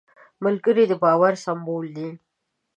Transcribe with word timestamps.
ملګری 0.43 0.83
د 0.87 0.93
باور 1.03 1.33
سمبول 1.45 1.85
دی 1.95 2.09